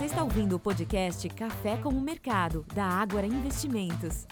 [0.00, 4.26] Você está ouvindo o podcast Café com o Mercado, da Ágora Investimentos.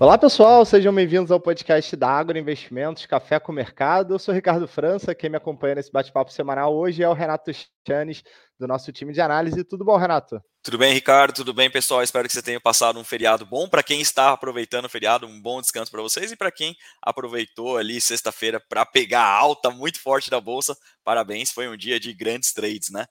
[0.00, 4.14] Olá pessoal, sejam bem-vindos ao podcast da Agro Investimentos, Café com o Mercado.
[4.14, 7.50] Eu sou Ricardo França, quem me acompanha nesse bate-papo semanal hoje é o Renato
[7.86, 8.22] Chanes,
[8.58, 9.62] do nosso time de análise.
[9.64, 10.40] Tudo bom, Renato?
[10.62, 11.34] Tudo bem, Ricardo?
[11.34, 12.02] Tudo bem, pessoal?
[12.02, 13.68] Espero que você tenha passado um feriado bom.
[13.68, 16.32] Para quem está aproveitando o feriado, um bom descanso para vocês.
[16.32, 21.50] E para quem aproveitou ali sexta-feira para pegar a alta muito forte da bolsa, parabéns.
[21.50, 23.04] Foi um dia de grandes trades, né?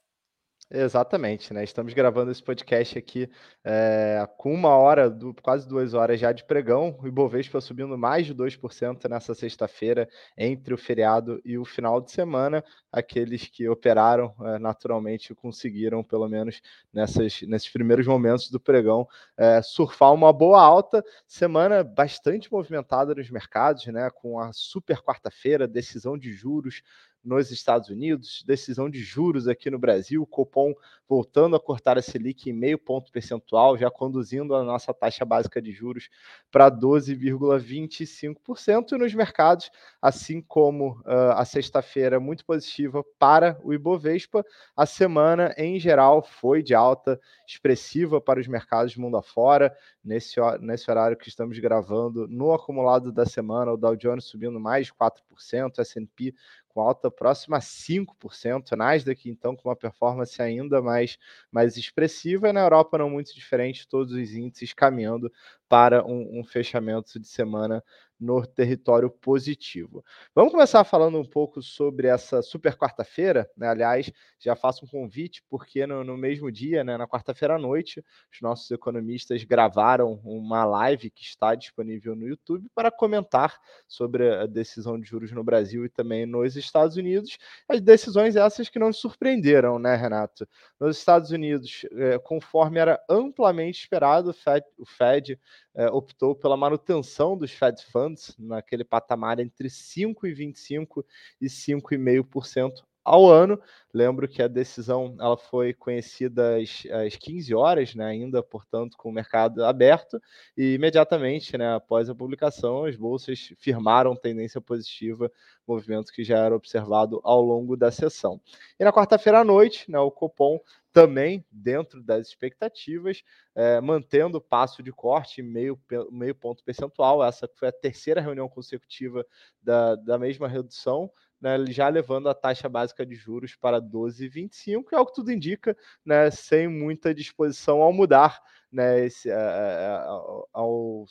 [0.72, 1.64] Exatamente, né?
[1.64, 3.30] Estamos gravando esse podcast aqui
[3.64, 6.98] é, com uma hora, do, quase duas horas já de pregão.
[7.04, 12.12] O Ibovespa subindo mais de 2% nessa sexta-feira, entre o feriado e o final de
[12.12, 12.64] semana.
[12.92, 16.60] Aqueles que operaram é, naturalmente conseguiram, pelo menos
[16.92, 21.06] nessas, nesses primeiros momentos do pregão, é, surfar uma boa alta.
[21.28, 24.10] Semana bastante movimentada nos mercados, né?
[24.10, 26.82] Com a super quarta-feira, decisão de juros
[27.26, 30.74] nos Estados Unidos, decisão de juros aqui no Brasil, o Copom
[31.08, 35.62] voltando a cortar a Selic em meio ponto percentual, já conduzindo a nossa taxa básica
[35.62, 36.10] de juros
[36.52, 39.70] para 12,25%, e nos mercados,
[40.02, 44.44] assim como uh, a sexta-feira muito positiva para o Ibovespa,
[44.76, 50.90] a semana em geral foi de alta expressiva para os mercados mundo afora, nesse, nesse
[50.90, 55.80] horário que estamos gravando, no acumulado da semana, o Dow Jones subindo mais de 4%,
[55.80, 56.34] S&P
[56.76, 61.18] com alta próxima a 5%, Nasdaq então com uma performance ainda mais,
[61.50, 65.32] mais expressiva, e na Europa não muito diferente, todos os índices caminhando
[65.70, 67.82] para um, um fechamento de semana
[68.20, 70.04] no território positivo.
[70.34, 73.68] Vamos começar falando um pouco sobre essa super quarta-feira, né?
[73.68, 78.04] Aliás, já faço um convite, porque no, no mesmo dia, né, na quarta-feira à noite,
[78.32, 83.58] os nossos economistas gravaram uma live que está disponível no YouTube para comentar
[83.88, 87.38] sobre a decisão de juros no Brasil e também nos Estados Unidos.
[87.68, 90.48] As decisões essas que não surpreenderam, né, Renato?
[90.80, 95.40] Nos Estados Unidos, é, conforme era amplamente esperado, o Fed, o Fed
[95.76, 101.06] é, optou pela manutenção dos Fed Funds naquele patamar entre 5,25%
[101.40, 103.62] e 5,5% ao ano.
[103.94, 109.08] Lembro que a decisão ela foi conhecida às, às 15 horas, né, ainda, portanto, com
[109.08, 110.22] o mercado aberto,
[110.58, 115.32] e imediatamente, né, após a publicação, as bolsas firmaram tendência positiva,
[115.66, 118.42] movimento que já era observado ao longo da sessão.
[118.78, 120.60] E na quarta-feira à noite, né, o Copom
[120.96, 123.22] também dentro das expectativas,
[123.54, 125.78] é, mantendo o passo de corte meio,
[126.10, 127.22] meio ponto percentual.
[127.22, 129.26] Essa foi a terceira reunião consecutiva
[129.62, 135.00] da, da mesma redução, né, já levando a taxa básica de juros para 12,25, é
[135.00, 135.76] o que tudo indica,
[136.06, 138.42] né, sem muita disposição ao mudar
[138.76, 141.06] né, esse, ao, ao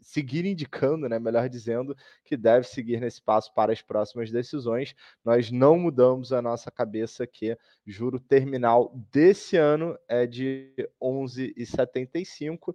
[0.00, 4.94] seguir indicando, né, melhor dizendo, que deve seguir nesse passo para as próximas decisões.
[5.24, 10.72] Nós não mudamos a nossa cabeça que juro terminal desse ano é de
[11.02, 12.74] 11,75 uh,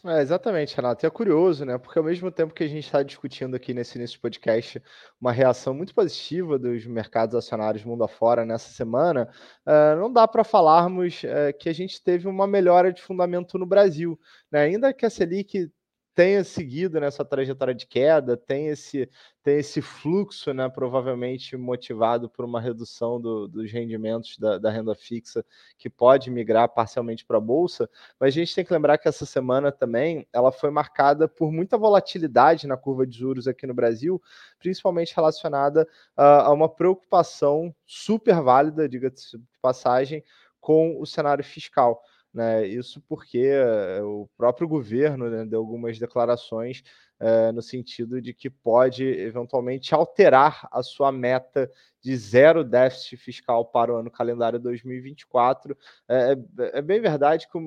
[0.08, 1.04] É, exatamente, Renato.
[1.04, 1.80] E é curioso, né?
[1.80, 4.80] Porque ao mesmo tempo que a gente está discutindo aqui nesse início podcast
[5.20, 9.28] uma reação muito positiva dos mercados acionários mundo afora nessa semana,
[9.66, 13.66] uh, não dá para falarmos uh, que a gente teve uma melhora de fundamento no
[13.66, 14.20] Brasil.
[14.52, 14.62] Né?
[14.66, 15.72] Ainda que a Selic
[16.16, 19.10] tenha seguido nessa trajetória de queda, tem esse,
[19.44, 24.96] tem esse fluxo, né, provavelmente motivado por uma redução do, dos rendimentos da, da, renda
[24.96, 25.46] fixa,
[25.78, 29.26] que pode migrar parcialmente para a Bolsa, mas a gente tem que lembrar que essa
[29.26, 34.22] semana também ela foi marcada por muita volatilidade na curva de juros aqui no Brasil,
[34.58, 35.86] principalmente relacionada
[36.18, 40.24] uh, a uma preocupação super válida, diga-se de passagem,
[40.62, 42.02] com o cenário fiscal.
[42.36, 42.68] Né?
[42.68, 46.84] Isso porque eh, o próprio governo né, deu algumas declarações
[47.20, 51.70] é, no sentido de que pode eventualmente alterar a sua meta
[52.02, 55.78] de zero déficit fiscal para o ano calendário 2024.
[56.08, 57.58] É, é, é bem verdade que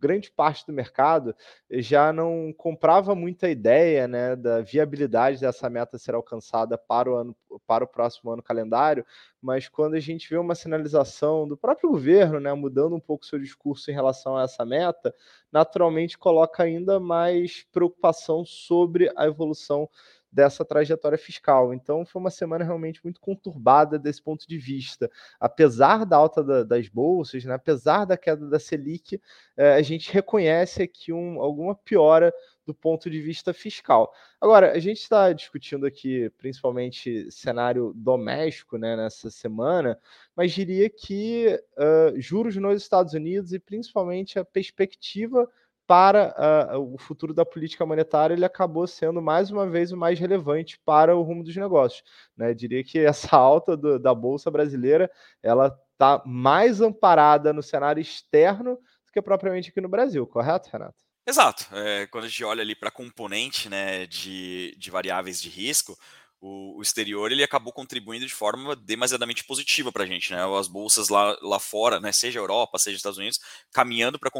[0.00, 1.34] grande parte do mercado
[1.70, 7.36] já não comprava muita ideia né, da viabilidade dessa meta ser alcançada para o, ano,
[7.66, 9.04] para o próximo ano calendário,
[9.42, 13.38] mas quando a gente vê uma sinalização do próprio governo né, mudando um pouco seu
[13.38, 15.14] discurso em relação a essa meta,
[15.52, 19.88] naturalmente coloca ainda mais preocupação sobre a evolução
[20.30, 21.72] dessa trajetória fiscal.
[21.72, 25.10] Então, foi uma semana realmente muito conturbada desse ponto de vista.
[25.40, 29.20] Apesar da alta da, das bolsas, né, apesar da queda da Selic,
[29.56, 32.32] eh, a gente reconhece aqui um, alguma piora
[32.68, 34.12] do ponto de vista fiscal.
[34.38, 39.98] Agora, a gente está discutindo aqui principalmente cenário doméstico né, nessa semana,
[40.36, 45.48] mas diria que uh, juros nos Estados Unidos e principalmente a perspectiva
[45.86, 50.18] para uh, o futuro da política monetária, ele acabou sendo mais uma vez o mais
[50.18, 52.02] relevante para o rumo dos negócios.
[52.36, 52.52] Né?
[52.52, 55.10] Diria que essa alta do, da Bolsa brasileira
[55.42, 61.07] ela está mais amparada no cenário externo do que propriamente aqui no Brasil, correto, Renato?
[61.28, 61.66] Exato.
[61.76, 65.94] É, quando a gente olha ali para componente né, de, de variáveis de risco,
[66.40, 70.38] o, o, exterior ele acabou contribuindo de forma demasiadamente positiva para a gente, né?
[70.58, 72.12] As bolsas lá, lá fora, né?
[72.12, 73.40] Seja Europa, seja Estados Unidos,
[73.70, 74.30] caminhando para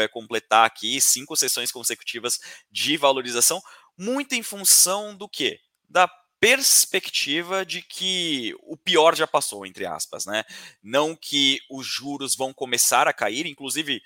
[0.00, 2.38] é, completar aqui cinco sessões consecutivas
[2.70, 3.60] de valorização,
[3.94, 5.60] muito em função do que?
[5.90, 6.08] Da
[6.40, 10.42] perspectiva de que o pior já passou, entre aspas, né?
[10.82, 14.02] Não que os juros vão começar a cair, inclusive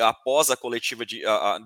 [0.00, 1.22] após a coletiva de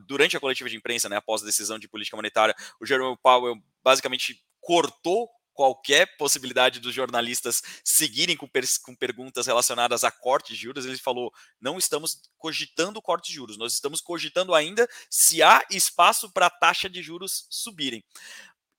[0.06, 3.56] durante a coletiva de imprensa, né, após a decisão de política monetária, o Jerome Powell
[3.84, 8.48] basicamente cortou qualquer possibilidade dos jornalistas seguirem com,
[8.84, 13.56] com, perguntas relacionadas a corte de juros, ele falou: não estamos cogitando corte de juros,
[13.56, 18.04] nós estamos cogitando ainda se há espaço para a taxa de juros subirem.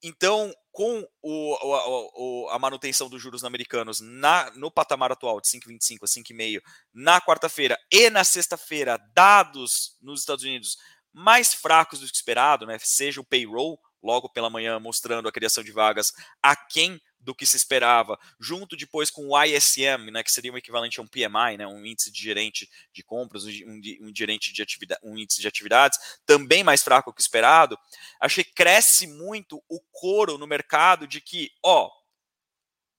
[0.04, 5.98] Então, com o, o, a manutenção dos juros americanos na, no patamar atual de 5,25
[6.04, 6.62] a 5,5
[6.94, 10.78] na quarta-feira e na sexta-feira, dados nos Estados Unidos
[11.12, 15.64] mais fracos do que esperado, né, seja o payroll, logo pela manhã, mostrando a criação
[15.64, 20.54] de vagas aquém do que se esperava, junto depois com o ISM, né, que seria
[20.54, 24.54] o equivalente a um PMI, né, um índice de gerente de compras, um, um, gerente
[24.54, 27.78] de atividade, um índice de atividades, também mais fraco que esperado,
[28.20, 31.90] achei que cresce muito o coro no mercado de que, ó,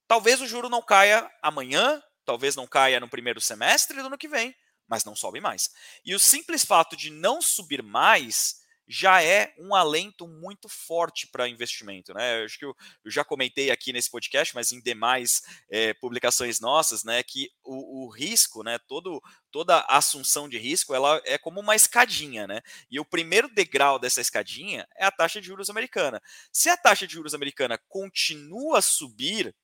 [0.06, 4.28] talvez o juro não caia amanhã, talvez não caia no primeiro semestre do ano que
[4.28, 4.54] vem,
[4.86, 5.70] mas não sobe mais.
[6.04, 11.48] E o simples fato de não subir mais já é um alento muito forte para
[11.48, 12.14] investimento.
[12.14, 12.40] Né?
[12.40, 12.74] Eu acho que eu,
[13.04, 18.06] eu, já comentei aqui nesse podcast, mas em demais é, publicações nossas, né, que o,
[18.06, 22.62] o, risco, né, todo, toda assunção de risco, ela é como uma escadinha, né?
[22.90, 26.22] E o primeiro degrau dessa escadinha é a taxa de juros americana.
[26.50, 29.54] Se a taxa de juros americana continua a subir,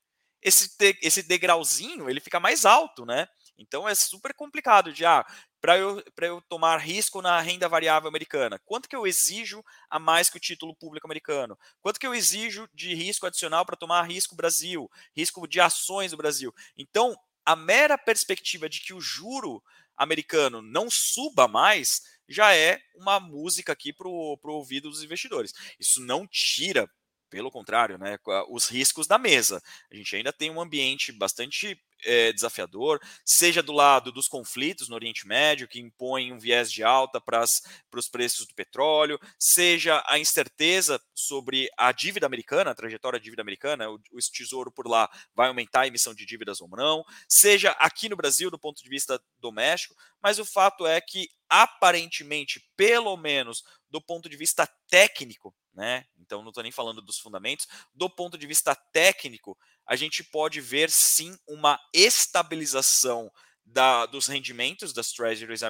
[0.42, 3.26] esse, esse degrauzinho ele fica mais alto, né?
[3.56, 5.24] Então é super complicado de ah,
[5.64, 8.60] para eu, eu tomar risco na renda variável americana?
[8.66, 11.58] Quanto que eu exijo a mais que o título público americano?
[11.80, 16.18] Quanto que eu exijo de risco adicional para tomar risco Brasil, risco de ações do
[16.18, 16.54] Brasil?
[16.76, 17.16] Então,
[17.46, 19.62] a mera perspectiva de que o juro
[19.96, 25.54] americano não suba mais já é uma música aqui para o ouvido dos investidores.
[25.80, 26.86] Isso não tira
[27.30, 29.62] pelo contrário, né, os riscos da mesa.
[29.90, 34.94] A gente ainda tem um ambiente bastante é, desafiador, seja do lado dos conflitos no
[34.94, 40.18] Oriente Médio, que impõem um viés de alta para os preços do petróleo, seja a
[40.18, 45.08] incerteza sobre a dívida americana, a trajetória da dívida americana, o, o tesouro por lá
[45.34, 48.88] vai aumentar a emissão de dívidas ou não, seja aqui no Brasil, do ponto de
[48.88, 55.54] vista doméstico, mas o fato é que, aparentemente, pelo menos do ponto de vista técnico,
[55.74, 56.06] né?
[56.18, 57.66] Então não estou nem falando dos fundamentos.
[57.94, 63.30] Do ponto de vista técnico, a gente pode ver sim uma estabilização
[63.66, 65.62] da, dos rendimentos das treasuries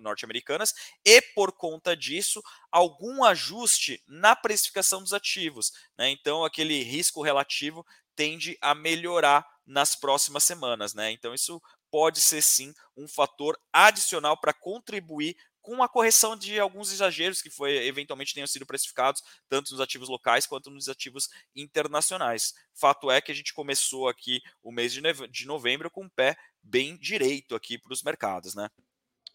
[0.00, 0.74] norte-americanas
[1.04, 5.72] e, por conta disso, algum ajuste na precificação dos ativos.
[5.96, 6.10] Né?
[6.10, 10.92] Então, aquele risco relativo tende a melhorar nas próximas semanas.
[10.94, 11.10] Né?
[11.12, 11.60] Então, isso
[11.90, 17.48] pode ser sim um fator adicional para contribuir com uma correção de alguns exageros que
[17.48, 22.52] foi eventualmente tenham sido precificados tanto nos ativos locais quanto nos ativos internacionais.
[22.74, 26.98] Fato é que a gente começou aqui o mês de novembro com o pé bem
[26.98, 28.68] direito aqui para os mercados, né?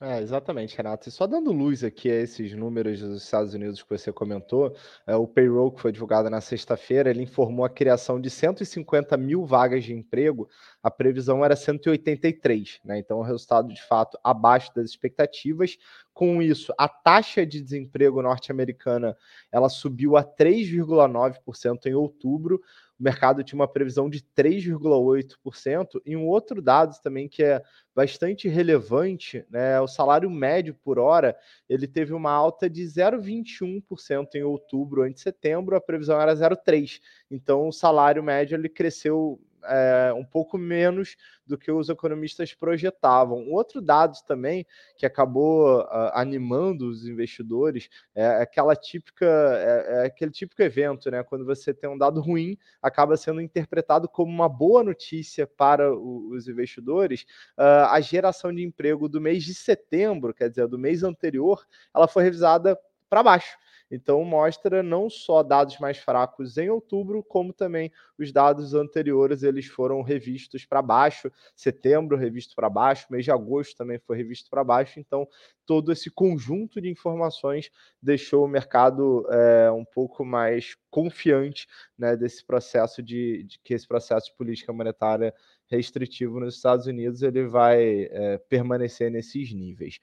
[0.02, 1.10] É, exatamente, Renato.
[1.10, 4.74] E só dando luz aqui a esses números dos Estados Unidos que você comentou,
[5.06, 9.46] é, o payroll que foi divulgado na sexta-feira, ele informou a criação de 150 mil
[9.46, 10.48] vagas de emprego,
[10.82, 12.98] a previsão era 183, né?
[12.98, 15.78] Então, o resultado de fato abaixo das expectativas.
[16.14, 19.18] Com isso, a taxa de desemprego norte-americana
[19.52, 22.62] ela subiu a 3,9% em outubro
[23.00, 27.64] o mercado tinha uma previsão de 3,8%, e um outro dado também que é
[27.96, 31.36] bastante relevante, né, o salário médio por hora,
[31.68, 37.00] ele teve uma alta de 0,21% em outubro, antes de setembro, a previsão era 0,3%.
[37.32, 43.50] Então, o salário médio ele cresceu é, um pouco menos do que os economistas projetavam.
[43.50, 50.32] Outro dado também que acabou uh, animando os investidores é aquela típica, é, é, aquele
[50.32, 51.24] típico evento, né?
[51.24, 56.30] Quando você tem um dado ruim, acaba sendo interpretado como uma boa notícia para o,
[56.32, 57.24] os investidores.
[57.58, 62.08] Uh, a geração de emprego do mês de setembro, quer dizer, do mês anterior, ela
[62.08, 63.58] foi revisada para baixo.
[63.92, 69.66] Então, mostra não só dados mais fracos em outubro, como também os dados anteriores eles
[69.66, 71.32] foram revistos para baixo.
[71.56, 75.00] Setembro revisto para baixo, mês de agosto também foi revisto para baixo.
[75.00, 75.28] Então,
[75.66, 77.70] todo esse conjunto de informações
[78.02, 81.68] deixou o mercado é, um pouco mais confiante
[81.98, 85.34] né, desse processo de, de, que esse processo de política monetária
[85.68, 90.00] restritivo nos Estados Unidos ele vai é, permanecer nesses níveis.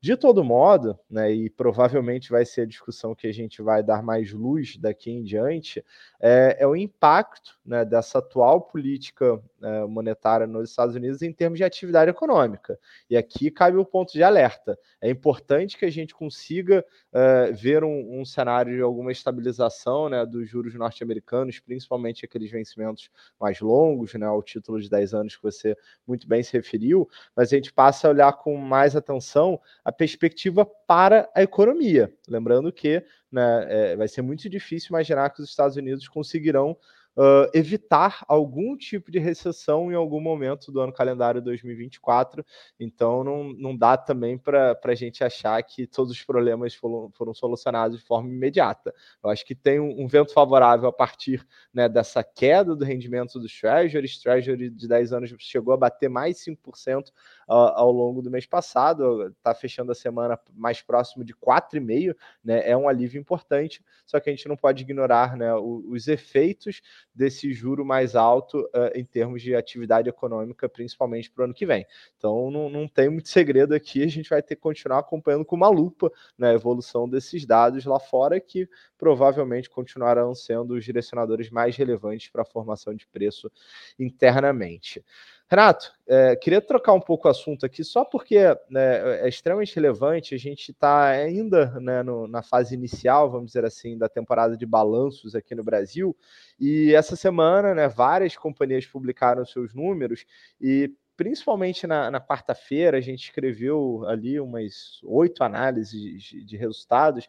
[0.00, 4.00] De todo modo, né, e provavelmente vai ser a discussão que a gente vai dar
[4.00, 5.84] mais luz daqui em diante,
[6.20, 11.58] é, é o impacto né, dessa atual política é, monetária nos Estados Unidos em termos
[11.58, 12.78] de atividade econômica.
[13.10, 14.78] E aqui cabe o ponto de alerta.
[15.00, 20.24] É importante que a gente consiga é, ver um, um, cenário de alguma estabilização né,
[20.24, 25.42] dos juros norte-americanos, principalmente aqueles vencimentos mais longos, né, ao título de 10 anos que
[25.42, 25.76] você
[26.06, 30.66] muito bem se referiu, mas a gente passa a olhar com mais atenção a perspectiva
[30.86, 32.12] para a economia.
[32.28, 33.02] Lembrando que
[33.32, 36.76] né, é, vai ser muito difícil imaginar que os Estados Unidos conseguirão
[37.16, 42.44] uh, evitar algum tipo de recessão em algum momento do ano calendário 2024.
[42.78, 47.32] Então, não, não dá também para a gente achar que todos os problemas foram, foram
[47.32, 48.94] solucionados de forma imediata.
[49.24, 53.40] Eu acho que tem um, um vento favorável a partir né, dessa queda do rendimento
[53.40, 54.18] dos treasuries.
[54.18, 57.10] Treasury de 10 anos chegou a bater mais 5%
[57.48, 62.14] ao longo do mês passado, está fechando a semana mais próximo de 4,5%,
[62.44, 62.68] né?
[62.68, 66.82] É um alívio importante, só que a gente não pode ignorar né, os efeitos
[67.14, 71.64] desse juro mais alto uh, em termos de atividade econômica, principalmente para o ano que
[71.64, 71.86] vem.
[72.16, 75.56] Então não, não tem muito segredo aqui, a gente vai ter que continuar acompanhando com
[75.56, 81.50] uma lupa né, a evolução desses dados lá fora, que provavelmente continuarão sendo os direcionadores
[81.50, 83.50] mais relevantes para a formação de preço
[83.98, 85.02] internamente.
[85.50, 88.38] Renato, é, queria trocar um pouco o assunto aqui, só porque
[88.68, 90.34] né, é extremamente relevante.
[90.34, 94.66] A gente está ainda né, no, na fase inicial, vamos dizer assim, da temporada de
[94.66, 96.14] balanços aqui no Brasil.
[96.60, 100.26] E essa semana, né, várias companhias publicaram seus números
[100.60, 107.26] e principalmente na, na quarta-feira, a gente escreveu ali umas oito análises de, de resultados.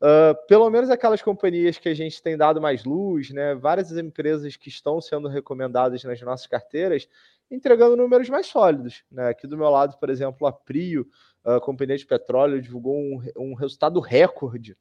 [0.00, 3.56] Uh, pelo menos aquelas companhias que a gente tem dado mais luz, né?
[3.56, 7.08] Várias empresas que estão sendo recomendadas nas nossas carteiras,
[7.50, 9.04] entregando números mais sólidos.
[9.10, 9.28] Né?
[9.28, 11.06] Aqui do meu lado, por exemplo, a Prio,
[11.44, 14.76] a companhia de petróleo, divulgou um, um resultado recorde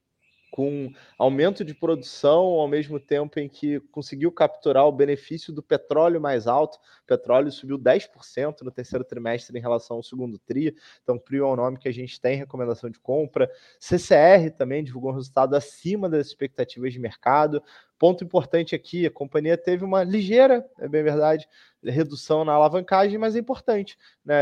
[0.51, 6.21] com aumento de produção ao mesmo tempo em que conseguiu capturar o benefício do petróleo
[6.21, 6.77] mais alto.
[6.77, 10.75] O petróleo subiu 10% no terceiro trimestre em relação ao segundo tri.
[11.03, 13.49] Então, PRIO é um nome que a gente tem recomendação de compra.
[13.79, 17.61] CCR também divulgou um resultado acima das expectativas de mercado.
[17.99, 21.47] Ponto importante aqui, a companhia teve uma ligeira, é bem verdade,
[21.83, 23.97] redução na alavancagem, mas é importante.
[24.23, 24.35] Né?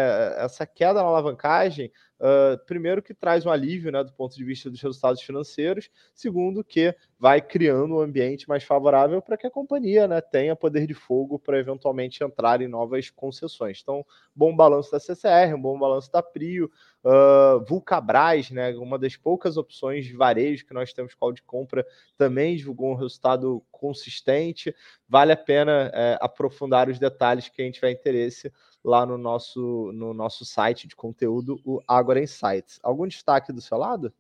[0.44, 4.70] Essa queda na alavancagem Uh, primeiro, que traz um alívio né, do ponto de vista
[4.70, 10.08] dos resultados financeiros, segundo, que vai criando um ambiente mais favorável para que a companhia
[10.08, 13.82] né, tenha poder de fogo para eventualmente entrar em novas concessões.
[13.84, 16.72] Então, bom balanço da CCR, um bom balanço da Prio,
[17.04, 21.86] uh, Vulcabras, né, uma das poucas opções de varejo que nós temos qual de compra,
[22.18, 24.76] também divulgou um resultado consistente.
[25.08, 28.52] Vale a pena é, aprofundar os detalhes que a gente vai interesse
[28.84, 32.80] lá no nosso, no nosso site de conteúdo, o Agora Insights.
[32.84, 34.14] Algum destaque do seu lado?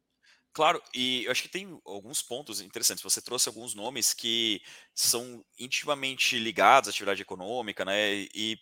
[0.55, 3.03] Claro, e eu acho que tem alguns pontos interessantes.
[3.03, 4.61] Você trouxe alguns nomes que
[4.93, 8.25] são intimamente ligados à atividade econômica, né?
[8.33, 8.57] E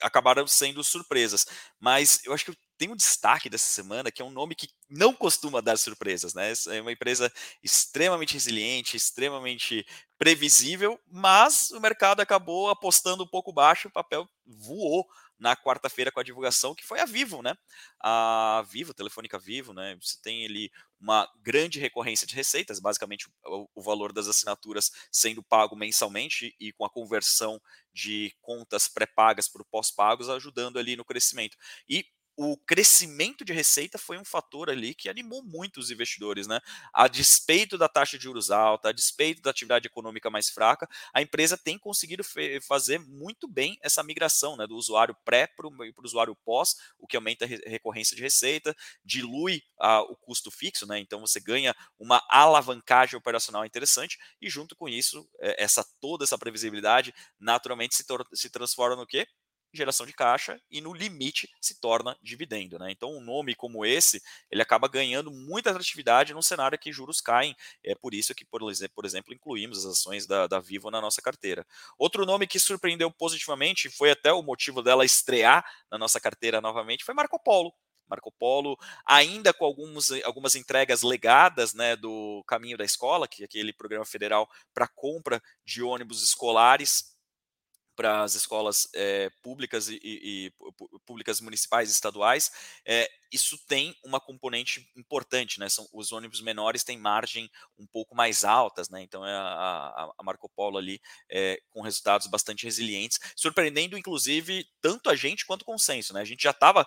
[0.00, 1.46] acabaram sendo surpresas.
[1.78, 5.14] Mas eu acho que tem um destaque dessa semana que é um nome que não
[5.14, 6.52] costuma dar surpresas, né?
[6.70, 9.86] É uma empresa extremamente resiliente, extremamente
[10.18, 15.06] previsível, mas o mercado acabou apostando um pouco baixo, o papel voou
[15.38, 17.54] na quarta-feira com a divulgação, que foi a Vivo, né?
[18.02, 19.96] A Vivo, Telefônica Vivo, né?
[20.02, 20.68] Você tem ali
[21.00, 26.84] uma grande recorrência de receitas, basicamente o, valor das assinaturas sendo pago mensalmente e com
[26.84, 27.60] a conversão
[27.94, 31.56] de contas pré-pagas para pós-pagos, ajudando ali no crescimento.
[31.88, 32.04] E
[32.36, 36.60] o crescimento de receita foi um fator ali que animou muito os investidores, né?
[36.92, 41.20] A despeito da taxa de juros alta, a despeito da atividade econômica mais fraca, a
[41.20, 42.22] empresa tem conseguido
[42.66, 45.72] fazer muito bem essa migração, né, do usuário pré para o
[46.04, 48.74] usuário pós, o que aumenta a recorrência de receita,
[49.04, 49.62] dilui
[50.08, 50.98] o custo fixo, né?
[50.98, 56.38] Então você ganha uma alavancagem operacional interessante e junto com isso, é, essa toda essa
[56.38, 59.26] previsibilidade naturalmente se, se transforma no quê?
[59.72, 62.78] Geração de caixa e no limite se torna dividendo.
[62.78, 62.90] Né?
[62.90, 67.56] Então, um nome como esse, ele acaba ganhando muita atratividade num cenário que juros caem.
[67.84, 71.66] É por isso que, por exemplo, incluímos as ações da, da Vivo na nossa carteira.
[71.98, 77.04] Outro nome que surpreendeu positivamente, foi até o motivo dela estrear na nossa carteira novamente,
[77.04, 77.72] foi Marco Polo.
[78.08, 78.76] Marco Polo,
[79.06, 84.04] ainda com alguns, algumas entregas legadas né, do Caminho da Escola, que é aquele programa
[84.04, 87.11] federal para compra de ônibus escolares
[88.02, 90.52] para as escolas é, públicas e, e, e,
[91.06, 92.50] públicas municipais e estaduais,
[92.84, 95.68] é, isso tem uma componente importante, né?
[95.68, 99.00] São, os ônibus menores têm margem um pouco mais altas, né?
[99.02, 105.08] Então é a, a Marco Polo ali é, com resultados bastante resilientes, surpreendendo inclusive tanto
[105.08, 106.20] a gente quanto o consenso, né?
[106.20, 106.86] A gente já estava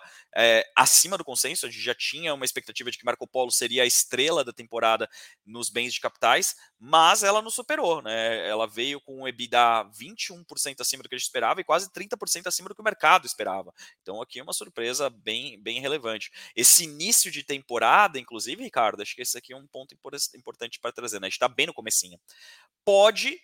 [0.76, 3.86] acima do consenso, a gente já tinha uma expectativa de que Marco Polo seria a
[3.86, 5.08] estrela da temporada
[5.44, 8.46] nos bens de capitais, mas ela não superou, né?
[8.46, 12.46] Ela veio com um EBITDA 21% acima do que a gente esperava e quase 30%
[12.46, 13.72] acima do que o mercado esperava.
[14.02, 16.30] Então aqui é uma surpresa bem, bem relevante.
[16.54, 20.92] Esse início de temporada, inclusive, Ricardo, acho que esse aqui é um ponto importante para
[20.92, 21.26] trazer, né?
[21.26, 22.18] A gente está bem no comecinho.
[22.84, 23.40] Pode,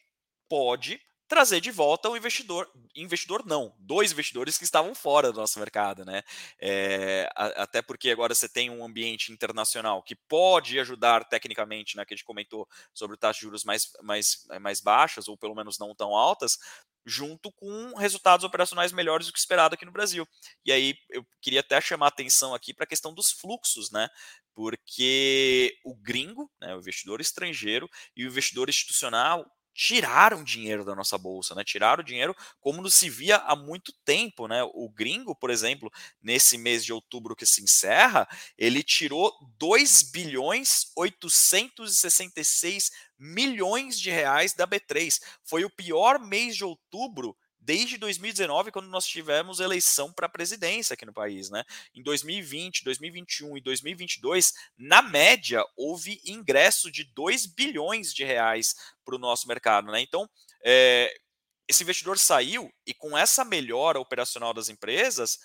[0.48, 1.00] pode
[1.32, 6.04] trazer de volta o investidor, investidor não, dois investidores que estavam fora do nosso mercado,
[6.04, 6.22] né?
[6.60, 12.04] É, até porque agora você tem um ambiente internacional que pode ajudar tecnicamente, né?
[12.04, 15.78] Que a gente comentou sobre taxas de juros mais, mais, mais baixas, ou pelo menos
[15.78, 16.58] não tão altas,
[17.06, 20.28] junto com resultados operacionais melhores do que esperado aqui no Brasil.
[20.66, 24.10] E aí eu queria até chamar a atenção aqui para a questão dos fluxos, né?
[24.54, 31.16] Porque o gringo, né, o investidor estrangeiro e o investidor institucional tiraram dinheiro da nossa
[31.16, 31.64] bolsa, né?
[31.64, 34.62] Tiraram dinheiro como não se via há muito tempo, né?
[34.74, 35.90] O gringo, por exemplo,
[36.22, 44.52] nesse mês de outubro que se encerra, ele tirou 2 bilhões 866 milhões de reais
[44.54, 45.20] da B3.
[45.44, 51.06] Foi o pior mês de outubro desde 2019, quando nós tivemos eleição para presidência aqui
[51.06, 51.48] no país.
[51.48, 51.64] Né?
[51.94, 59.14] Em 2020, 2021 e 2022, na média, houve ingresso de 2 bilhões de reais para
[59.14, 59.90] o nosso mercado.
[59.92, 60.00] Né?
[60.00, 60.28] Então,
[60.64, 61.14] é,
[61.68, 65.38] esse investidor saiu e com essa melhora operacional das empresas,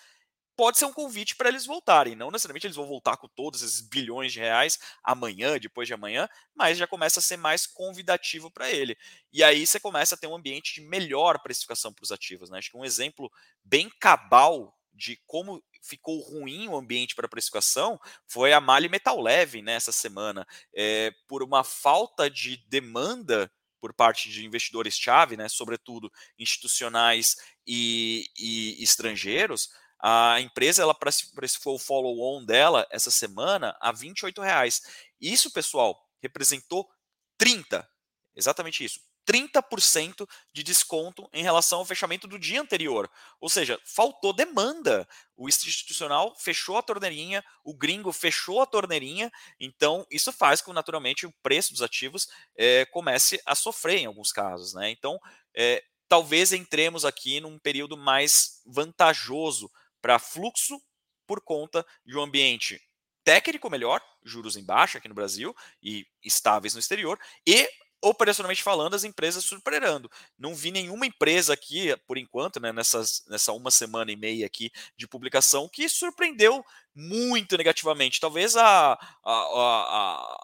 [0.57, 2.15] pode ser um convite para eles voltarem.
[2.15, 6.27] Não necessariamente eles vão voltar com todos esses bilhões de reais amanhã, depois de amanhã,
[6.55, 8.97] mas já começa a ser mais convidativo para ele.
[9.31, 12.49] E aí você começa a ter um ambiente de melhor precificação para os ativos.
[12.49, 12.57] Né?
[12.57, 13.31] Acho que um exemplo
[13.63, 19.61] bem cabal de como ficou ruim o ambiente para precificação foi a Mali Metal Leve
[19.61, 20.47] nessa né, semana.
[20.73, 28.83] É, por uma falta de demanda por parte de investidores-chave, né, sobretudo institucionais e, e
[28.83, 34.81] estrangeiros, a empresa ela precificou o follow-on dela essa semana a 28 reais.
[35.19, 36.89] Isso, pessoal, representou
[37.37, 37.87] 30,
[38.35, 43.11] exatamente isso, 30% de desconto em relação ao fechamento do dia anterior.
[43.41, 45.07] Ou seja, faltou demanda.
[45.35, 49.29] O institucional fechou a torneirinha, o gringo fechou a torneirinha,
[49.59, 54.31] então isso faz com naturalmente o preço dos ativos é, comece a sofrer em alguns
[54.31, 54.73] casos.
[54.73, 54.89] Né?
[54.91, 55.19] Então,
[55.53, 59.69] é, talvez entremos aqui num período mais vantajoso
[60.07, 60.81] para fluxo
[61.27, 62.81] por conta de um ambiente
[63.25, 67.69] técnico melhor, juros em baixa aqui no Brasil e estáveis no exterior, e
[68.01, 70.09] operacionalmente falando, as empresas superando.
[70.39, 74.71] Não vi nenhuma empresa aqui, por enquanto, né, nessas, nessa uma semana e meia aqui
[74.95, 76.63] de publicação, que surpreendeu
[76.95, 78.21] muito negativamente.
[78.21, 80.37] Talvez a, a, a,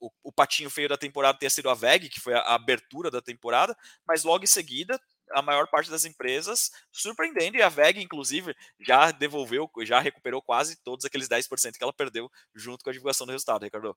[0.00, 3.12] o, o, patinho feio da temporada tenha sido a VEG, que foi a, a abertura
[3.12, 5.00] da temporada, mas logo em seguida
[5.34, 10.76] a maior parte das empresas surpreendendo, e a VEG, inclusive, já devolveu, já recuperou quase
[10.82, 13.96] todos aqueles 10% que ela perdeu junto com a divulgação do resultado, Ricardo.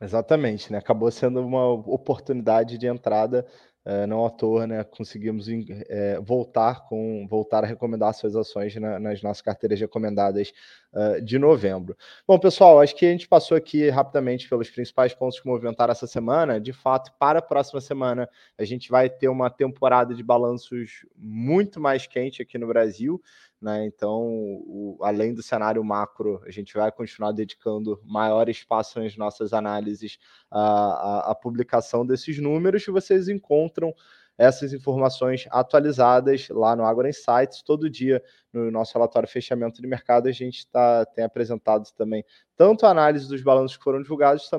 [0.00, 0.78] Exatamente, né?
[0.78, 3.46] Acabou sendo uma oportunidade de entrada
[3.84, 5.46] Uh, não à toa, né, conseguimos
[5.90, 10.54] é, voltar com voltar a recomendar suas ações na, nas nossas carteiras recomendadas
[10.94, 11.94] uh, de novembro.
[12.26, 16.06] Bom, pessoal, acho que a gente passou aqui rapidamente pelos principais pontos que movimentaram essa
[16.06, 16.58] semana.
[16.58, 21.78] De fato, para a próxima semana, a gente vai ter uma temporada de balanços muito
[21.78, 23.20] mais quente aqui no Brasil.
[23.64, 23.86] Né?
[23.86, 29.54] Então, o, além do cenário macro, a gente vai continuar dedicando maior espaço nas nossas
[29.54, 30.18] análises
[30.50, 33.26] à, publicação desses números, vocês
[33.74, 33.94] encontram
[34.36, 37.62] essas informações atualizadas lá no Agora Insights.
[37.62, 42.24] Todo dia, no nosso relatório fechamento de mercado, a gente tá, tem apresentado também
[42.56, 44.50] tanto a análise dos balanços que foram divulgados,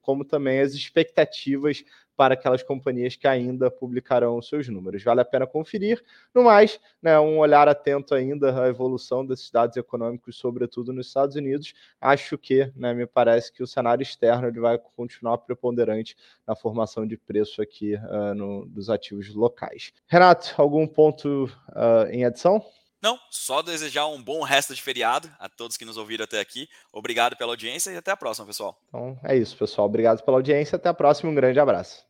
[0.00, 1.84] como também as expectativas
[2.20, 5.02] para aquelas companhias que ainda publicarão seus números.
[5.02, 6.04] Vale a pena conferir.
[6.34, 11.34] No mais, né, um olhar atento ainda à evolução desses dados econômicos, sobretudo nos Estados
[11.34, 11.72] Unidos.
[11.98, 16.14] Acho que, né, me parece que o cenário externo ele vai continuar preponderante
[16.46, 19.90] na formação de preço aqui uh, no, dos ativos locais.
[20.06, 22.62] Renato, algum ponto uh, em adição?
[23.00, 26.68] Não, só desejar um bom resto de feriado a todos que nos ouviram até aqui.
[26.92, 28.78] Obrigado pela audiência e até a próxima, pessoal.
[28.88, 29.86] Então é isso, pessoal.
[29.86, 30.76] Obrigado pela audiência.
[30.76, 31.30] Até a próxima.
[31.30, 32.09] Um grande abraço.